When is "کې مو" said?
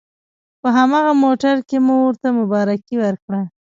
1.67-1.95